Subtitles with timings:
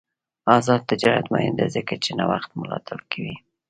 [0.55, 3.35] آزاد تجارت مهم دی ځکه چې نوښت ملاتړ کوي.